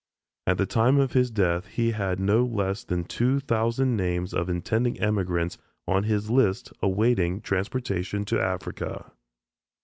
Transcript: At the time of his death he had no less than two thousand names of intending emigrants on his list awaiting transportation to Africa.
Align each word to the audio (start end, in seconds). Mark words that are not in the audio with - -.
At 0.47 0.57
the 0.57 0.65
time 0.65 0.97
of 0.97 1.11
his 1.13 1.29
death 1.29 1.67
he 1.67 1.91
had 1.91 2.19
no 2.19 2.43
less 2.43 2.83
than 2.83 3.03
two 3.03 3.39
thousand 3.39 3.95
names 3.95 4.33
of 4.33 4.49
intending 4.49 4.99
emigrants 4.99 5.59
on 5.87 6.05
his 6.05 6.31
list 6.31 6.73
awaiting 6.81 7.39
transportation 7.39 8.25
to 8.25 8.41
Africa. 8.41 9.11